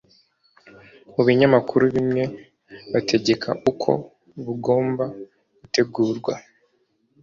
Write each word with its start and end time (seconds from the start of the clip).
mu 1.13 1.21
binyamakuru 1.27 1.83
bimwe 1.95 2.23
bategeka 2.93 3.49
uko 3.71 3.89
bugomba 4.45 5.05
gutegurwa 5.59 6.33